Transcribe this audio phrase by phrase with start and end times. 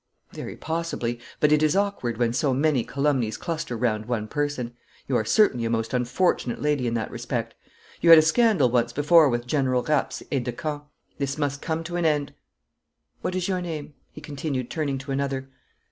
[0.31, 4.73] 'Very possibly, but it is awkward when so many calumnies cluster round one person.
[5.07, 7.53] You are certainly a most unfortunate lady in that respect.
[8.01, 10.87] You had a scandal once before with General Rapp's aide de camp.
[11.19, 12.33] This must come to an end.
[13.21, 15.51] What is your name?' he continued, turning to another.